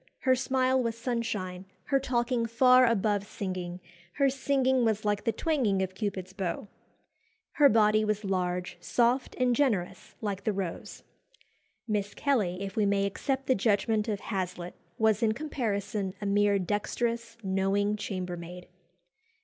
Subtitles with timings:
[0.21, 3.79] Her smile was sunshine; her talking far above singing;
[4.13, 6.67] her singing was like the twanging of Cupid's bow.
[7.51, 11.03] Her body was large, soft, and generous like the rose.
[11.87, 16.57] Miss Kelly, if we may accept the judgment of Hazlitt, was in comparison a mere
[16.57, 18.69] dexterous, knowing chambermaid.